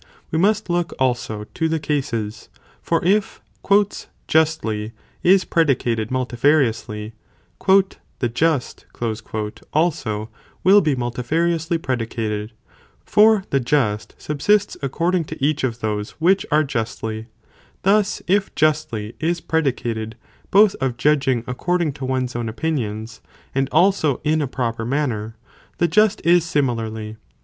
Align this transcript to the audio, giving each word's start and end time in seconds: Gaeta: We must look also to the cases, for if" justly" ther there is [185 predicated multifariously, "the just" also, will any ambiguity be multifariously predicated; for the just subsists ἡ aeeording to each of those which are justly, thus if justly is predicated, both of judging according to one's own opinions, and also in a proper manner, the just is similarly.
Gaeta: 0.01 0.15
We 0.31 0.39
must 0.39 0.67
look 0.67 0.93
also 0.97 1.43
to 1.53 1.69
the 1.69 1.77
cases, 1.79 2.49
for 2.81 3.05
if" 3.05 3.39
justly" 4.27 4.87
ther 4.87 4.93
there 5.21 5.31
is 5.31 5.45
[185 5.45 5.49
predicated 5.51 6.09
multifariously, 6.09 7.11
"the 8.17 8.27
just" 8.29 8.85
also, 9.71 10.29
will 10.63 10.77
any 10.79 10.93
ambiguity 10.93 10.95
be 10.95 10.99
multifariously 10.99 11.79
predicated; 11.83 12.51
for 13.05 13.43
the 13.51 13.59
just 13.59 14.15
subsists 14.17 14.75
ἡ 14.81 14.89
aeeording 14.89 15.27
to 15.27 15.45
each 15.45 15.63
of 15.63 15.81
those 15.81 16.15
which 16.19 16.47
are 16.49 16.63
justly, 16.63 17.27
thus 17.83 18.23
if 18.25 18.55
justly 18.55 19.13
is 19.19 19.39
predicated, 19.39 20.15
both 20.49 20.73
of 20.81 20.97
judging 20.97 21.43
according 21.45 21.93
to 21.93 22.05
one's 22.05 22.35
own 22.35 22.49
opinions, 22.49 23.21
and 23.53 23.69
also 23.71 24.19
in 24.23 24.41
a 24.41 24.47
proper 24.47 24.83
manner, 24.83 25.35
the 25.77 25.87
just 25.87 26.25
is 26.25 26.43
similarly. 26.43 27.17